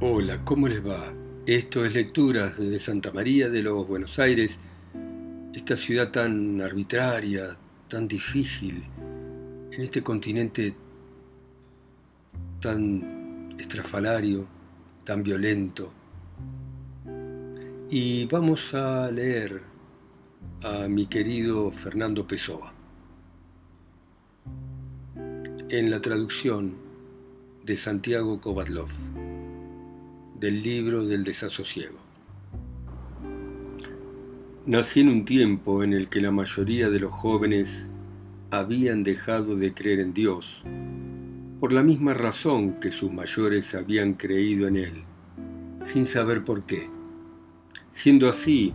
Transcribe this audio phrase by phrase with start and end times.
[0.00, 1.14] Hola, ¿cómo les va?
[1.46, 4.58] Esto es Lecturas desde Santa María de los Buenos Aires,
[5.54, 7.56] esta ciudad tan arbitraria,
[7.88, 8.82] tan difícil,
[9.70, 10.74] en este continente
[12.60, 14.48] tan estrafalario,
[15.04, 15.92] tan violento.
[17.88, 19.62] Y vamos a leer
[20.64, 22.74] a mi querido Fernando Pessoa.
[25.68, 26.74] En la traducción
[27.64, 28.90] de Santiago Kovatlov
[30.38, 31.98] del libro del desasosiego.
[34.66, 37.90] Nací en un tiempo en el que la mayoría de los jóvenes
[38.50, 40.62] habían dejado de creer en Dios,
[41.60, 45.02] por la misma razón que sus mayores habían creído en Él,
[45.84, 46.88] sin saber por qué.
[47.92, 48.72] Siendo así,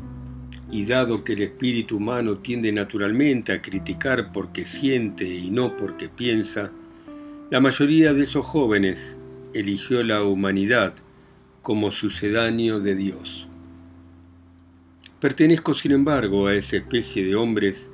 [0.72, 6.10] y dado que el espíritu humano tiende naturalmente a criticar porque siente y no porque
[6.10, 6.72] piensa,
[7.50, 9.18] la mayoría de esos jóvenes
[9.54, 10.94] eligió la humanidad
[11.70, 13.46] como sucedáneo de Dios.
[15.20, 17.92] Pertenezco, sin embargo, a esa especie de hombres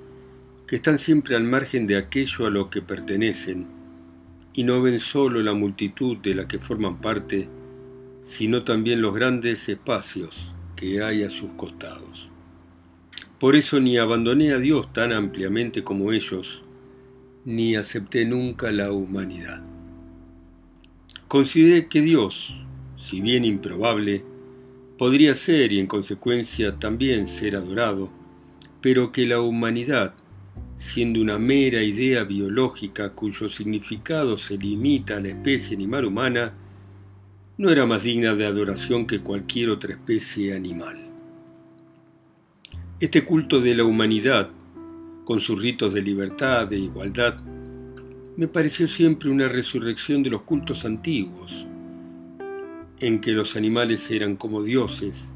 [0.66, 3.68] que están siempre al margen de aquello a lo que pertenecen
[4.54, 7.50] y no ven solo la multitud de la que forman parte,
[8.22, 12.30] sino también los grandes espacios que hay a sus costados.
[13.42, 16.64] Por eso ni abandoné a Dios tan ampliamente como ellos,
[17.44, 19.62] ni acepté nunca la humanidad.
[21.28, 22.56] Consideré que Dios,
[23.06, 24.24] si bien improbable,
[24.98, 28.10] podría ser y en consecuencia también ser adorado,
[28.82, 30.16] pero que la humanidad,
[30.76, 36.54] siendo una mera idea biológica cuyo significado se limita a la especie animal humana,
[37.58, 40.98] no era más digna de adoración que cualquier otra especie animal.
[43.00, 44.50] Este culto de la humanidad,
[45.26, 47.38] con sus ritos de libertad, e igualdad,
[48.36, 51.68] me pareció siempre una resurrección de los cultos antiguos,
[53.06, 55.30] en que los animales eran como dioses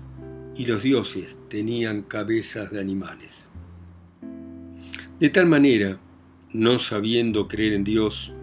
[0.55, 3.47] y los dioses tenían cabezas de animales.
[5.19, 5.99] De tal manera,
[6.51, 8.33] no sabiendo creer en Dios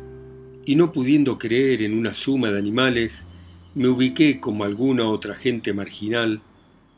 [0.65, 3.27] y no pudiendo creer en una suma de animales,
[3.75, 6.41] me ubiqué como alguna otra gente marginal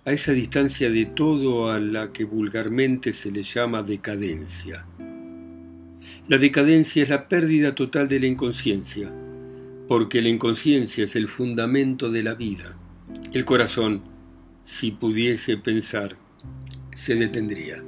[0.05, 4.85] a esa distancia de todo a la que vulgarmente se le llama decadencia.
[6.29, 9.15] La decadencia es la pérdida total de la inconsciencia,
[9.89, 12.77] porque la inconsciencia es el fundamento de la vida.
[13.33, 14.03] El corazón,
[14.63, 16.17] si pudiese pensar,
[16.95, 17.83] se detendría.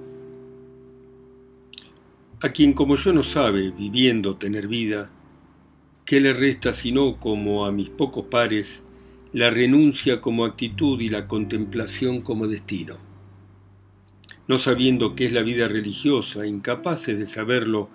[2.41, 5.11] A quien como yo no sabe, viviendo, tener vida,
[6.07, 8.83] ¿qué le resta sino, como a mis pocos pares,
[9.35, 12.97] la renuncia como actitud y la contemplación como destino?
[14.49, 17.91] No sabiendo qué es la vida religiosa, incapaces de saberlo,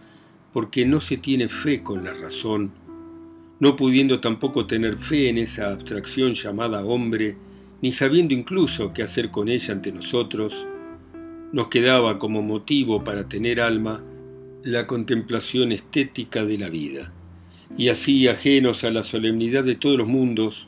[0.54, 2.72] porque no se tiene fe con la razón,
[3.60, 7.38] no pudiendo tampoco tener fe en esa abstracción llamada hombre,
[7.82, 10.66] ni sabiendo incluso qué hacer con ella ante nosotros,
[11.52, 14.04] nos quedaba como motivo para tener alma
[14.64, 17.14] la contemplación estética de la vida.
[17.78, 20.68] Y así, ajenos a la solemnidad de todos los mundos,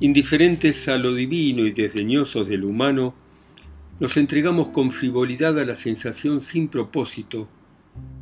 [0.00, 3.14] indiferentes a lo divino y desdeñosos de lo humano,
[3.98, 7.48] nos entregamos con frivolidad a la sensación sin propósito,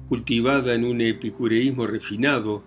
[0.06, 2.62] cultivada en un epicureísmo refinado,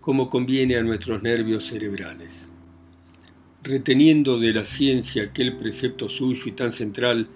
[0.00, 2.48] como conviene a nuestros nervios cerebrales.
[3.62, 7.28] Reteniendo de la ciencia aquel precepto suyo y tan central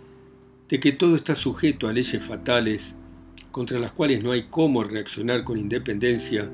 [0.69, 2.97] de que todo está sujeto a leyes fatales
[3.54, 6.50] contra las cuales no hay cómo reaccionar con independencia,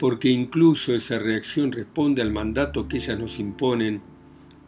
[0.00, 4.00] porque incluso esa reacción responde al mandato que ellas nos imponen,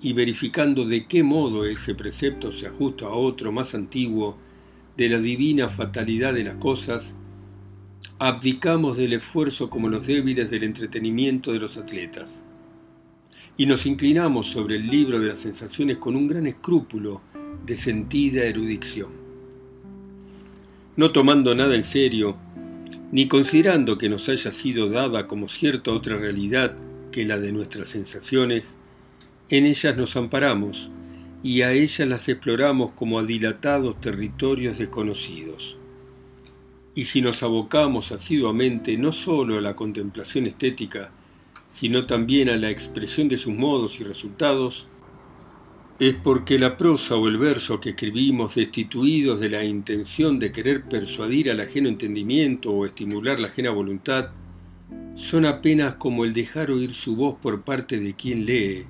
[0.01, 4.39] y verificando de qué modo ese precepto se ajusta a otro más antiguo
[4.97, 7.17] de la divina fatalidad de las cosas,
[8.19, 12.43] abdicamos del esfuerzo como los débiles del entretenimiento de los atletas.
[13.57, 17.23] Y nos inclinamos sobre el libro de las sensaciones con un gran escrúpulo
[17.65, 19.11] de sentida erudición.
[20.97, 22.37] No tomando nada en serio,
[23.13, 26.77] ni considerando que nos haya sido dada como cierta otra realidad
[27.13, 28.77] que la de nuestras sensaciones,
[29.49, 30.91] en ellas nos amparamos
[31.43, 35.77] y a ellas las exploramos como a dilatados territorios desconocidos.
[36.97, 41.13] Y si nos abocamos asiduamente no sólo a la contemplación estética,
[41.69, 44.87] sino también a la expresión de sus modos y resultados,
[45.99, 50.85] es porque la prosa o el verso que escribimos destituidos de la intención de querer
[50.85, 54.31] persuadir al ajeno entendimiento o estimular la ajena voluntad,
[55.17, 58.87] son apenas como el dejar oír su voz por parte de quien lee,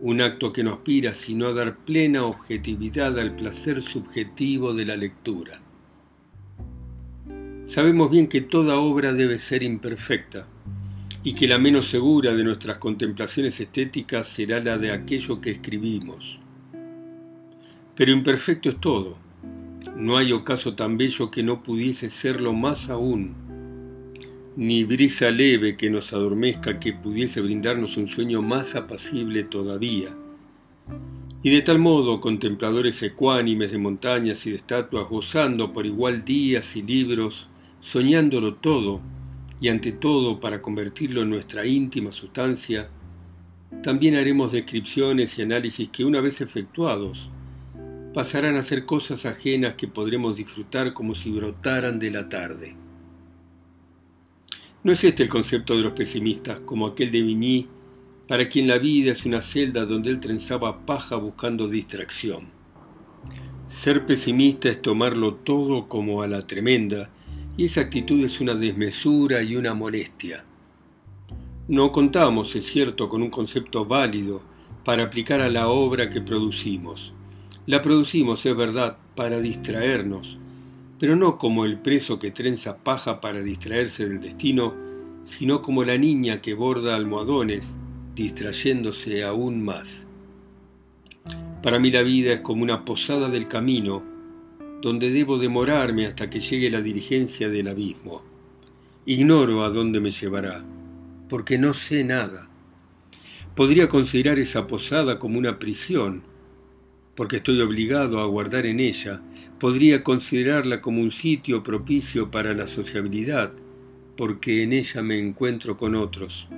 [0.00, 4.96] un acto que no aspira sino a dar plena objetividad al placer subjetivo de la
[4.96, 5.61] lectura.
[7.72, 10.46] Sabemos bien que toda obra debe ser imperfecta,
[11.24, 16.38] y que la menos segura de nuestras contemplaciones estéticas será la de aquello que escribimos.
[17.94, 19.16] Pero imperfecto es todo.
[19.96, 23.32] No hay ocaso tan bello que no pudiese serlo más aún,
[24.54, 30.14] ni brisa leve que nos adormezca que pudiese brindarnos un sueño más apacible todavía.
[31.42, 36.76] Y de tal modo, contempladores ecuánimes de montañas y de estatuas, gozando por igual días
[36.76, 37.48] y libros,
[37.82, 39.02] soñándolo todo,
[39.60, 42.88] y ante todo para convertirlo en nuestra íntima sustancia,
[43.82, 47.28] también haremos descripciones y análisis que una vez efectuados,
[48.14, 52.76] pasarán a ser cosas ajenas que podremos disfrutar como si brotaran de la tarde.
[54.84, 57.68] No es este el concepto de los pesimistas, como aquel de Vigny,
[58.28, 62.46] para quien la vida es una celda donde él trenzaba paja buscando distracción.
[63.66, 67.10] Ser pesimista es tomarlo todo como a la tremenda,
[67.56, 70.44] y esa actitud es una desmesura y una molestia.
[71.68, 74.42] No contamos, es cierto, con un concepto válido
[74.84, 77.12] para aplicar a la obra que producimos.
[77.66, 80.38] La producimos, es verdad, para distraernos,
[80.98, 84.74] pero no como el preso que trenza paja para distraerse del destino,
[85.24, 87.76] sino como la niña que borda almohadones,
[88.14, 90.06] distrayéndose aún más.
[91.62, 94.11] Para mí la vida es como una posada del camino
[94.82, 98.22] donde debo demorarme hasta que llegue la diligencia del abismo.
[99.06, 100.64] Ignoro a dónde me llevará,
[101.28, 102.50] porque no sé nada.
[103.54, 106.24] Podría considerar esa posada como una prisión,
[107.14, 109.22] porque estoy obligado a guardar en ella.
[109.60, 113.52] Podría considerarla como un sitio propicio para la sociabilidad,
[114.16, 116.48] porque en ella me encuentro con otros.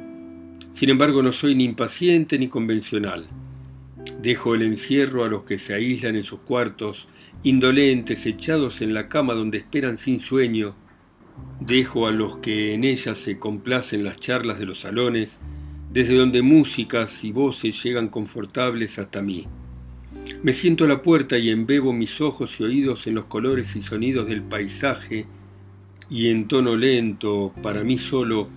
[0.73, 3.26] Sin embargo, no soy ni impaciente ni convencional.
[4.21, 7.09] Dejo el encierro a los que se aíslan en sus cuartos
[7.43, 10.75] indolentes, echados en la cama donde esperan sin sueño.
[11.61, 15.41] Dejo a los que en ellas se complacen las charlas de los salones,
[15.93, 19.47] desde donde músicas y voces llegan confortables hasta mí.
[20.43, 23.83] Me siento a la puerta y embebo mis ojos y oídos en los colores y
[23.83, 25.27] sonidos del paisaje
[26.11, 28.49] y en tono lento, para mí solo,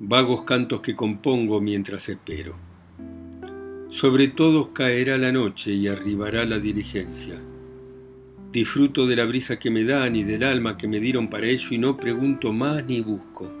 [0.00, 2.63] vagos cantos que compongo mientras espero.
[3.94, 7.40] Sobre todos caerá la noche y arribará la diligencia.
[8.50, 11.68] Disfruto de la brisa que me dan y del alma que me dieron para ello
[11.70, 13.52] y no pregunto más ni busco.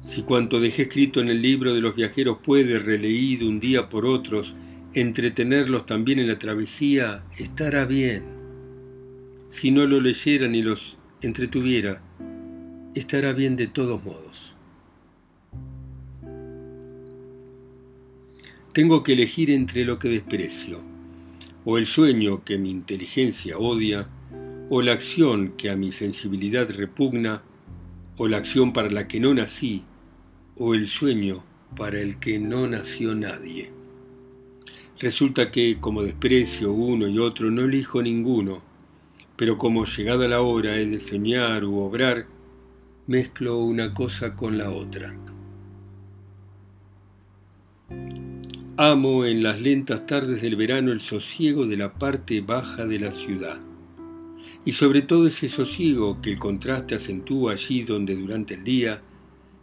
[0.00, 4.06] Si cuanto dejé escrito en el libro de los viajeros puede, releído un día por
[4.06, 4.54] otros,
[4.94, 8.22] entretenerlos también en la travesía, estará bien.
[9.48, 12.02] Si no lo leyera ni los entretuviera,
[12.94, 14.25] estará bien de todos modos.
[18.76, 20.84] Tengo que elegir entre lo que desprecio
[21.64, 24.06] o el sueño que mi inteligencia odia,
[24.68, 27.42] o la acción que a mi sensibilidad repugna,
[28.18, 29.82] o la acción para la que no nací,
[30.58, 31.42] o el sueño
[31.74, 33.70] para el que no nació nadie.
[35.00, 38.62] Resulta que, como desprecio uno y otro, no elijo ninguno,
[39.36, 42.26] pero como llegada la hora he de soñar u obrar,
[43.06, 45.16] mezclo una cosa con la otra.
[48.78, 53.10] Amo en las lentas tardes del verano el sosiego de la parte baja de la
[53.10, 53.58] ciudad.
[54.66, 59.00] Y sobre todo ese sosiego que el contraste acentúa allí donde durante el día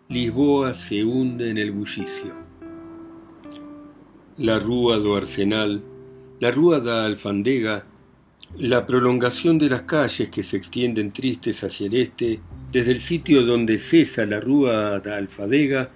[0.09, 2.33] Lisboa se hunde en el bullicio.
[4.37, 5.83] La rúa do Arsenal,
[6.39, 7.85] la rúa da Alfandega,
[8.57, 12.39] la prolongación de las calles que se extienden tristes hacia el este,
[12.71, 15.91] desde el sitio donde cesa la rúa da Alfadega,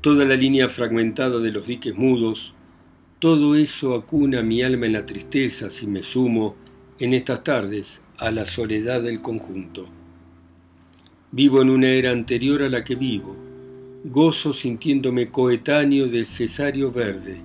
[0.00, 2.55] toda la línea fragmentada de los diques mudos,
[3.18, 6.54] todo eso acuna mi alma en la tristeza si me sumo
[6.98, 9.88] en estas tardes a la soledad del conjunto.
[11.32, 13.34] Vivo en una era anterior a la que vivo,
[14.04, 17.38] gozo sintiéndome coetáneo del cesario verde,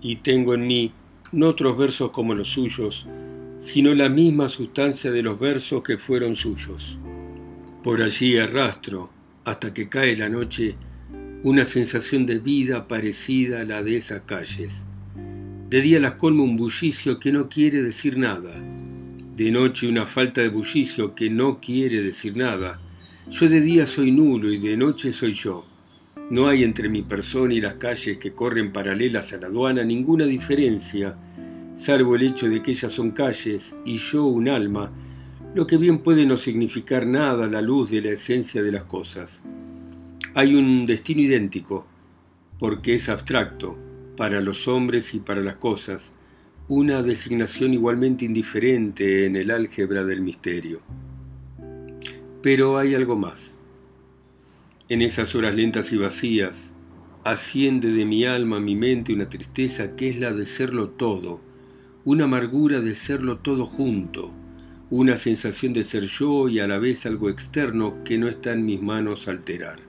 [0.00, 0.92] y tengo en mí
[1.32, 3.04] no otros versos como los suyos,
[3.58, 6.96] sino la misma sustancia de los versos que fueron suyos.
[7.82, 9.10] Por allí arrastro,
[9.44, 10.76] hasta que cae la noche,
[11.42, 14.86] una sensación de vida parecida a la de esas calles
[15.68, 18.58] de día las colma un bullicio que no quiere decir nada.
[19.36, 22.80] De noche una falta de bullicio que no quiere decir nada.
[23.28, 25.66] Yo de día soy nulo y de noche soy yo.
[26.30, 30.24] No hay entre mi persona y las calles que corren paralelas a la aduana ninguna
[30.24, 31.18] diferencia,
[31.74, 34.90] salvo el hecho de que ellas son calles y yo un alma,
[35.54, 38.84] lo que bien puede no significar nada a la luz de la esencia de las
[38.84, 39.42] cosas.
[40.32, 41.86] Hay un destino idéntico,
[42.58, 43.87] porque es abstracto,
[44.18, 46.12] para los hombres y para las cosas,
[46.66, 50.80] una designación igualmente indiferente en el álgebra del misterio.
[52.42, 53.56] Pero hay algo más.
[54.88, 56.72] En esas horas lentas y vacías,
[57.22, 61.40] asciende de mi alma a mi mente una tristeza que es la de serlo todo,
[62.04, 64.34] una amargura de serlo todo junto,
[64.90, 68.66] una sensación de ser yo y a la vez algo externo que no está en
[68.66, 69.87] mis manos alterar.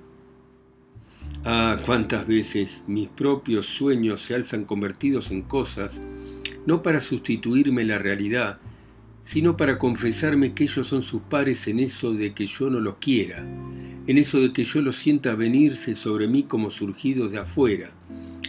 [1.45, 6.01] Ah, cuántas veces mis propios sueños se alzan convertidos en cosas,
[6.65, 8.59] no para sustituirme la realidad,
[9.21, 12.98] sino para confesarme que ellos son sus pares en eso de que yo no los
[12.98, 13.48] quiera,
[14.05, 17.91] en eso de que yo los sienta venirse sobre mí como surgidos de afuera,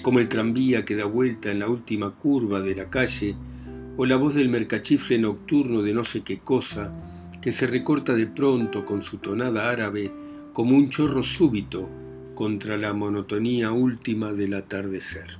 [0.03, 3.37] como el tranvía que da vuelta en la última curva de la calle,
[3.97, 6.93] o la voz del mercachifle nocturno de no sé qué cosa,
[7.41, 10.11] que se recorta de pronto con su tonada árabe
[10.53, 11.89] como un chorro súbito
[12.41, 15.37] contra la monotonía última del atardecer.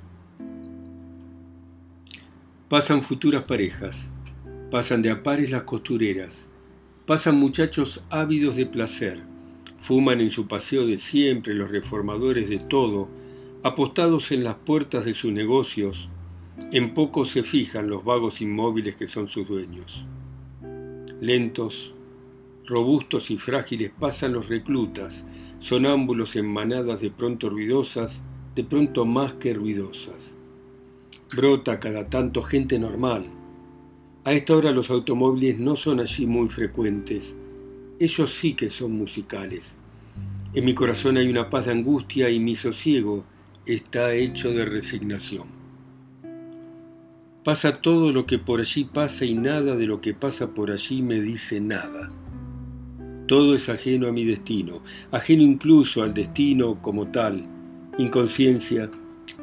[2.69, 4.11] Pasan futuras parejas,
[4.69, 6.47] pasan de a pares las costureras,
[7.07, 9.23] pasan muchachos ávidos de placer,
[9.77, 13.09] fuman en su paseo de siempre los reformadores de todo,
[13.63, 16.07] apostados en las puertas de sus negocios,
[16.71, 20.05] en poco se fijan los vagos inmóviles que son sus dueños.
[21.19, 21.95] Lentos,
[22.65, 25.25] robustos y frágiles pasan los reclutas,
[25.59, 28.23] sonámbulos en manadas de pronto ruidosas,
[28.55, 30.35] de pronto más que ruidosas.
[31.35, 33.25] Brota cada tanto gente normal.
[34.23, 37.37] A esta hora los automóviles no son allí muy frecuentes.
[37.99, 39.77] Ellos sí que son musicales.
[40.53, 43.23] En mi corazón hay una paz de angustia y mi sosiego
[43.65, 45.61] está hecho de resignación.
[47.43, 51.01] Pasa todo lo que por allí pasa y nada de lo que pasa por allí
[51.01, 52.07] me dice nada.
[53.31, 57.45] Todo es ajeno a mi destino, ajeno incluso al destino como tal,
[57.97, 58.91] inconsciencia,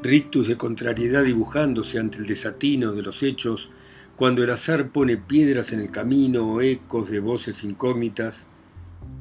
[0.02, 3.71] rictus de contrariedad dibujándose ante el desatino de los hechos,
[4.14, 8.47] cuando el azar pone piedras en el camino o ecos de voces incógnitas,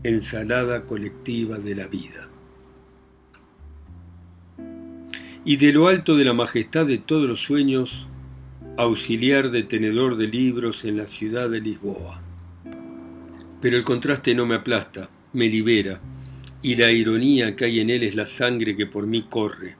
[0.03, 2.27] ensalada colectiva de la vida.
[5.45, 8.05] Y de lo alto de la majestad de todos los sueños,
[8.75, 12.26] auxiliar de tenedor de libros en la ciudad de Lisboa.
[13.61, 15.99] Pero el contraste no me aplasta, me libera,
[16.61, 19.75] y la ironía que hay en él es la sangre que por mí corre.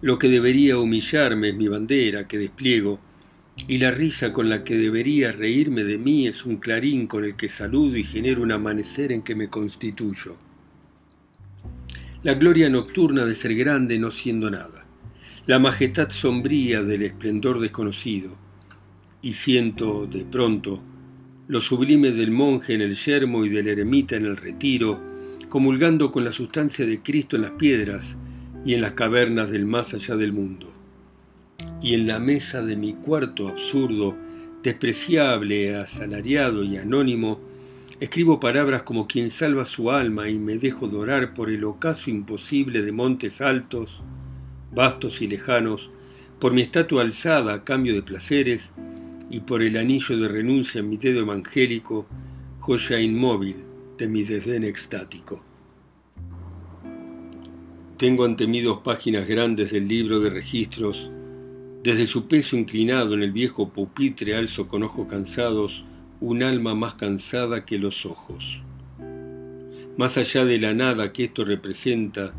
[0.00, 3.00] Lo que debería humillarme es mi bandera que despliego,
[3.68, 7.36] y la risa con la que debería reírme de mí es un clarín con el
[7.36, 10.36] que saludo y genero un amanecer en que me constituyo.
[12.22, 14.86] La gloria nocturna de ser grande no siendo nada,
[15.46, 18.38] la majestad sombría del esplendor desconocido,
[19.20, 20.82] y siento, de pronto,
[21.46, 24.98] lo sublime del monje en el yermo y del eremita en el retiro,
[25.50, 28.16] comulgando con la sustancia de Cristo en las piedras
[28.64, 30.72] y en las cavernas del más allá del mundo.
[31.82, 34.14] Y en la mesa de mi cuarto absurdo,
[34.62, 37.40] despreciable, asalariado y anónimo,
[38.00, 42.80] escribo palabras como quien salva su alma y me dejo dorar por el ocaso imposible
[42.80, 44.02] de montes altos,
[44.74, 45.90] vastos y lejanos,
[46.40, 48.72] por mi estatua alzada a cambio de placeres,
[49.34, 52.06] y por el anillo de renuncia en mi dedo evangélico,
[52.60, 53.56] joya inmóvil
[53.98, 55.42] de mi desdén extático.
[57.96, 61.10] Tengo ante mí dos páginas grandes del libro de registros.
[61.82, 65.84] Desde su peso inclinado en el viejo pupitre alzo con ojos cansados
[66.20, 68.60] un alma más cansada que los ojos.
[69.96, 72.36] Más allá de la nada que esto representa,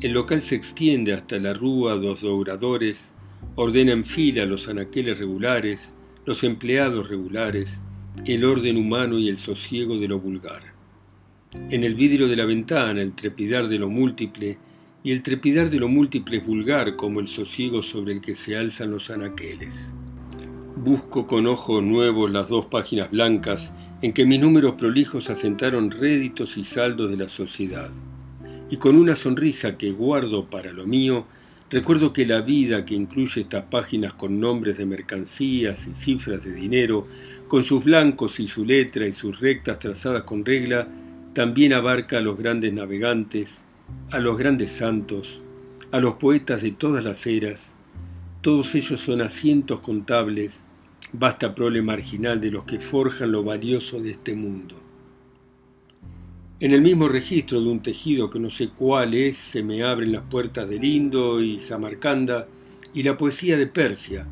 [0.00, 3.12] el local se extiende hasta la rúa dos douradores,
[3.56, 5.94] ordena en fila los anaqueles regulares,
[6.26, 7.80] los empleados regulares,
[8.26, 10.62] el orden humano y el sosiego de lo vulgar.
[11.70, 14.58] En el vidrio de la ventana el trepidar de lo múltiple,
[15.02, 18.56] y el trepidar de lo múltiple es vulgar como el sosiego sobre el que se
[18.56, 19.94] alzan los anaqueles.
[20.76, 23.72] Busco con ojo nuevo las dos páginas blancas
[24.02, 27.90] en que mis números prolijos asentaron réditos y saldos de la sociedad,
[28.68, 31.26] y con una sonrisa que guardo para lo mío,
[31.70, 36.52] Recuerdo que la vida que incluye estas páginas con nombres de mercancías y cifras de
[36.52, 37.06] dinero,
[37.46, 40.88] con sus blancos y su letra y sus rectas trazadas con regla,
[41.32, 43.64] también abarca a los grandes navegantes,
[44.10, 45.40] a los grandes santos,
[45.92, 47.72] a los poetas de todas las eras.
[48.40, 50.64] Todos ellos son asientos contables,
[51.12, 54.89] vasta prole marginal de los que forjan lo valioso de este mundo.
[56.60, 60.12] En el mismo registro de un tejido que no sé cuál es, se me abren
[60.12, 62.48] las puertas del Indo y Samarcanda
[62.92, 64.26] y la poesía de Persia,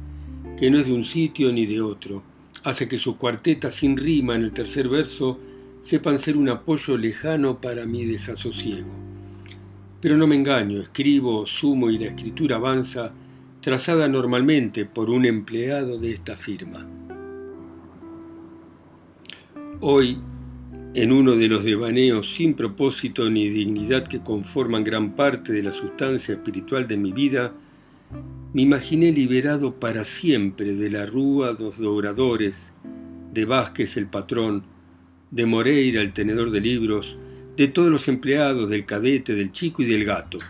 [0.59, 2.23] que no es de un sitio ni de otro,
[2.65, 5.39] hace que sus cuartetas sin rima en el tercer verso
[5.81, 8.93] sepan ser un apoyo lejano para mi desasosiego.
[10.03, 13.15] Pero no me engaño, escribo, sumo y la escritura avanza,
[13.63, 16.87] trazada normalmente por un empleado de esta firma.
[19.81, 20.19] Hoy
[21.03, 25.71] en uno de los devaneos sin propósito ni dignidad que conforman gran parte de la
[25.71, 27.55] sustancia espiritual de mi vida,
[28.53, 32.73] me imaginé liberado para siempre de la rúa dos dobradores,
[33.33, 34.65] de Vázquez el patrón,
[35.31, 37.17] de Moreira el tenedor de libros,
[37.57, 40.41] de todos los empleados, del cadete, del chico y del gato.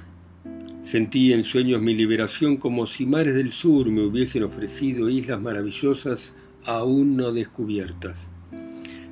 [0.81, 6.35] Sentí en sueños mi liberación como si mares del sur me hubiesen ofrecido islas maravillosas
[6.65, 8.31] aún no descubiertas.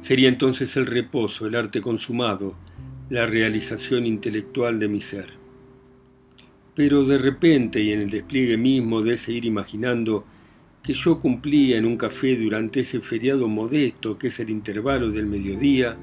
[0.07, 2.55] Sería entonces el reposo, el arte consumado,
[3.11, 5.33] la realización intelectual de mi ser.
[6.77, 10.25] Pero de repente y en el despliegue mismo de ese ir imaginando
[10.81, 15.27] que yo cumplía en un café durante ese feriado modesto que es el intervalo del
[15.27, 15.97] mediodía,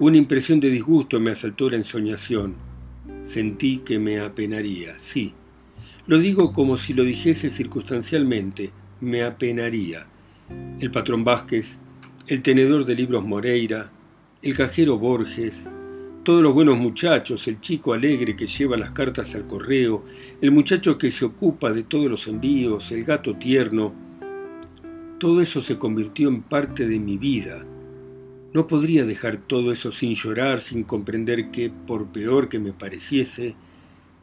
[0.00, 2.54] una impresión de disgusto me asaltó la ensoñación.
[3.20, 5.34] Sentí que me apenaría, sí.
[6.06, 8.70] Lo digo como si lo dijese circunstancialmente,
[9.02, 10.06] me apenaría.
[10.80, 11.81] El patrón Vázquez
[12.32, 13.92] el tenedor de libros Moreira,
[14.40, 15.68] el cajero Borges,
[16.22, 20.06] todos los buenos muchachos, el chico alegre que lleva las cartas al correo,
[20.40, 23.92] el muchacho que se ocupa de todos los envíos, el gato tierno,
[25.18, 27.66] todo eso se convirtió en parte de mi vida.
[28.54, 33.56] No podría dejar todo eso sin llorar, sin comprender que, por peor que me pareciese,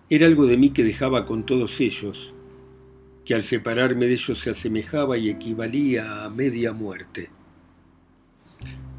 [0.09, 2.33] era algo de mí que dejaba con todos ellos,
[3.23, 7.29] que al separarme de ellos se asemejaba y equivalía a media muerte.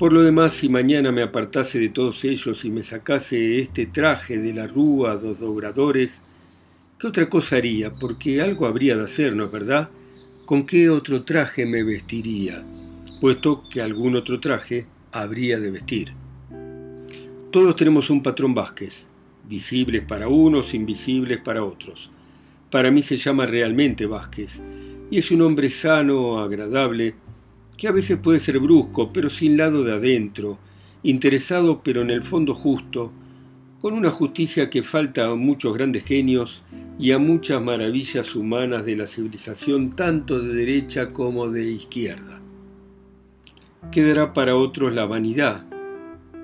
[0.00, 4.38] Por lo demás, si mañana me apartase de todos ellos y me sacase este traje
[4.38, 6.22] de la rúa dos dobradores,
[6.98, 7.92] ¿qué otra cosa haría?
[7.92, 9.90] Porque algo habría de hacer, ¿no es verdad?
[10.46, 12.64] ¿Con qué otro traje me vestiría?
[13.20, 16.14] Puesto que algún otro traje habría de vestir.
[17.50, 19.06] Todos tenemos un patrón Vázquez,
[19.46, 22.08] visibles para unos, invisibles para otros.
[22.70, 24.62] Para mí se llama realmente Vázquez,
[25.10, 27.16] y es un hombre sano, agradable,
[27.80, 30.58] que a veces puede ser brusco, pero sin lado de adentro,
[31.02, 33.10] interesado pero en el fondo justo,
[33.80, 36.62] con una justicia que falta a muchos grandes genios
[36.98, 42.42] y a muchas maravillas humanas de la civilización tanto de derecha como de izquierda.
[43.90, 45.64] Quedará para otros la vanidad,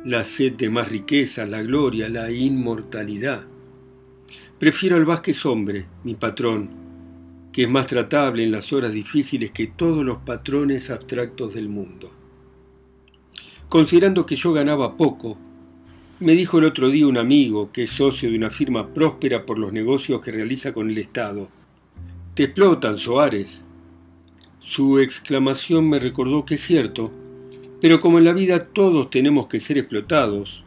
[0.06, 3.44] la sed de más riqueza, la gloria, la inmortalidad.
[4.58, 6.85] Prefiero al Vázquez hombre, mi patrón,
[7.56, 12.12] que es más tratable en las horas difíciles que todos los patrones abstractos del mundo.
[13.70, 15.38] Considerando que yo ganaba poco,
[16.20, 19.58] me dijo el otro día un amigo que es socio de una firma próspera por
[19.58, 21.48] los negocios que realiza con el Estado.
[22.34, 23.64] Te explotan, Soares.
[24.60, 27.10] Su exclamación me recordó que es cierto,
[27.80, 30.62] pero como en la vida todos tenemos que ser explotados,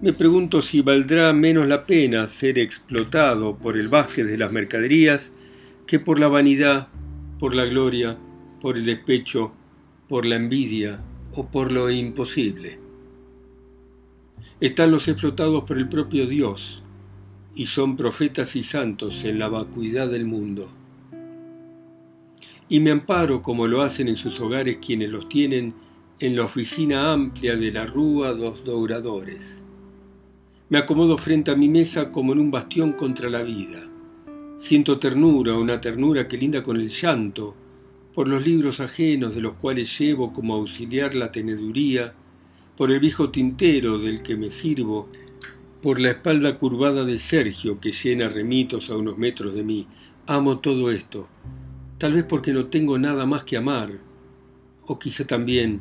[0.00, 5.32] me pregunto si valdrá menos la pena ser explotado por el Vázquez de las mercaderías
[5.88, 6.88] que por la vanidad,
[7.38, 8.18] por la gloria,
[8.60, 9.52] por el despecho,
[10.06, 11.02] por la envidia
[11.34, 12.78] o por lo imposible.
[14.60, 16.82] Están los explotados por el propio Dios
[17.54, 20.68] y son profetas y santos en la vacuidad del mundo.
[22.68, 25.72] Y me amparo como lo hacen en sus hogares quienes los tienen
[26.18, 29.62] en la oficina amplia de la Rúa dos Douradores.
[30.68, 33.88] Me acomodo frente a mi mesa como en un bastión contra la vida
[34.58, 37.54] Siento ternura, una ternura que linda con el llanto,
[38.12, 42.12] por los libros ajenos de los cuales llevo como auxiliar la teneduría,
[42.76, 45.08] por el viejo tintero del que me sirvo,
[45.80, 49.86] por la espalda curvada de Sergio que llena remitos a unos metros de mí.
[50.26, 51.28] Amo todo esto,
[51.96, 53.92] tal vez porque no tengo nada más que amar,
[54.86, 55.80] o quizá también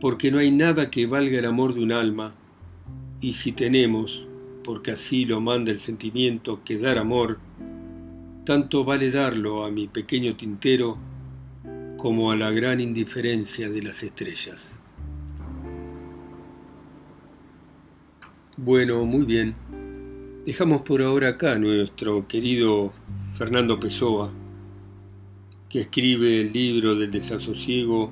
[0.00, 2.34] porque no hay nada que valga el amor de un alma,
[3.20, 4.26] y si tenemos,
[4.62, 7.38] porque así lo manda el sentimiento, que dar amor,
[8.44, 10.98] tanto vale darlo a mi pequeño tintero
[11.96, 14.78] como a la gran indiferencia de las estrellas.
[18.56, 19.54] Bueno, muy bien.
[20.46, 22.92] Dejamos por ahora acá nuestro querido
[23.34, 24.32] Fernando Pessoa,
[25.68, 28.10] que escribe el libro del desasosiego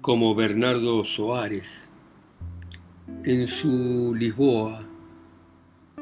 [0.00, 1.88] como Bernardo Soares.
[3.24, 4.84] En su Lisboa,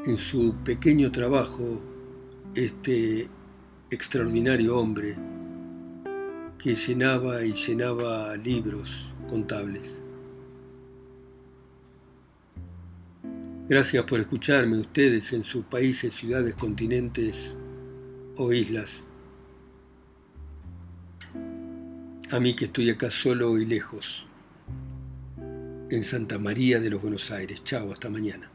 [0.06, 1.82] en su pequeño trabajo,
[2.54, 3.28] este
[3.90, 5.16] extraordinario hombre
[6.58, 10.02] que llenaba y llenaba libros contables.
[13.68, 17.56] Gracias por escucharme ustedes en sus países, ciudades, continentes
[18.36, 19.06] o islas.
[22.30, 24.26] A mí que estoy acá solo y lejos,
[25.90, 27.64] en Santa María de los Buenos Aires.
[27.64, 28.50] Chao, hasta mañana.